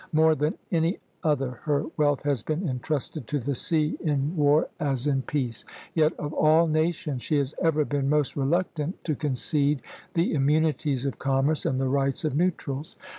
[0.13, 5.05] More than any other her wealth has been intrusted to the sea in war as
[5.05, 9.83] in peace; yet of all nations she has ever been most reluctant to concede
[10.15, 12.95] the immunities of commerce and the rights of neutrals.